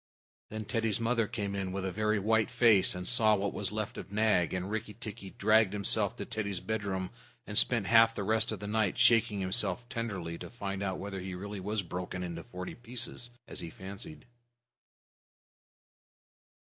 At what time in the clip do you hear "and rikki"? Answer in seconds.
4.51-4.95